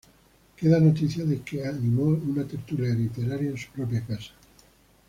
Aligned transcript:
Queda 0.57 0.79
noticia 0.79 1.23
de 1.25 1.41
que 1.43 1.63
animó 1.63 2.05
una 2.05 2.43
tertulia 2.47 2.91
literaria 2.91 3.51
en 3.51 3.57
su 3.59 3.69
propia 3.69 4.03
casa. 4.03 4.31